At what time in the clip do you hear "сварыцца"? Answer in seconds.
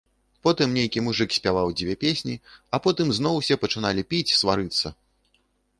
4.41-4.87